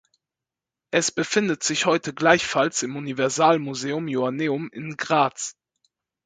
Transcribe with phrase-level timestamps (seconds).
[0.89, 5.55] Es befindet sich heute gleichfalls im Universalmuseum Joanneum in Graz.